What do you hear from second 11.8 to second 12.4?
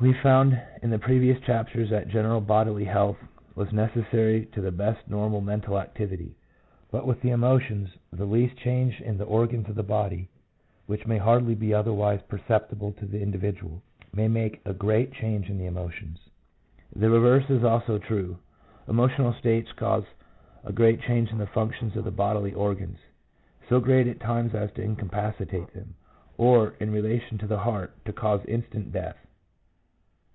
wise